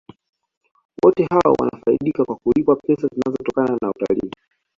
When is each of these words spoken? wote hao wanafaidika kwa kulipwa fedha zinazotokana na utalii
wote 1.03 1.23
hao 1.31 1.53
wanafaidika 1.59 2.25
kwa 2.25 2.35
kulipwa 2.35 2.75
fedha 2.75 3.07
zinazotokana 3.07 3.77
na 3.81 3.89
utalii 3.89 4.31